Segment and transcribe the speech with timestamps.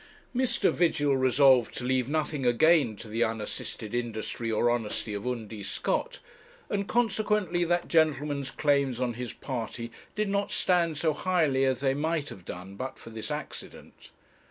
[0.35, 0.71] Mr.
[0.71, 6.17] Vigil resolved to leave nothing again to the unassisted industry or honesty of Undy Scott,
[6.71, 11.93] and consequently that gentleman's claims on his party did not stand so highly as they
[11.93, 14.09] might have done but for this accident.